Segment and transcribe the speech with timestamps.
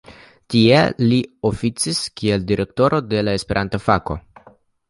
[0.53, 1.19] Tie li
[1.51, 4.19] oficis kiel direktoro de la Esperanto-fako.